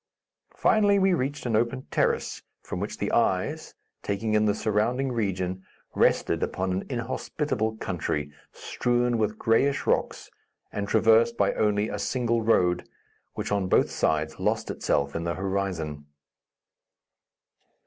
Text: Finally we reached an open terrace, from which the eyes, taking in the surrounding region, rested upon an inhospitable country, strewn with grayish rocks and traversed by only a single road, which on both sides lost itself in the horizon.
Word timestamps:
Finally 0.55 0.97
we 0.97 1.13
reached 1.13 1.45
an 1.45 1.55
open 1.55 1.83
terrace, 1.91 2.41
from 2.63 2.79
which 2.79 2.97
the 2.97 3.11
eyes, 3.11 3.75
taking 4.01 4.33
in 4.33 4.45
the 4.45 4.55
surrounding 4.55 5.11
region, 5.11 5.63
rested 5.93 6.41
upon 6.41 6.71
an 6.71 6.83
inhospitable 6.89 7.77
country, 7.77 8.31
strewn 8.51 9.19
with 9.19 9.37
grayish 9.37 9.85
rocks 9.85 10.31
and 10.71 10.87
traversed 10.87 11.37
by 11.37 11.53
only 11.53 11.87
a 11.87 11.99
single 11.99 12.41
road, 12.41 12.89
which 13.35 13.51
on 13.51 13.67
both 13.69 13.91
sides 13.91 14.39
lost 14.39 14.71
itself 14.71 15.15
in 15.15 15.23
the 15.23 15.35
horizon. 15.35 16.07